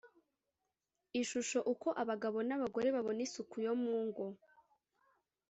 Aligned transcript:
ishusho 1.21 1.59
uko 1.73 1.87
abagabo 2.01 2.37
n 2.47 2.51
abagore 2.57 2.87
babona 2.95 3.21
isuku 3.27 3.55
yo 3.65 3.73
mu 3.83 3.95
ngo 4.05 4.25